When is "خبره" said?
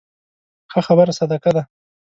0.87-1.11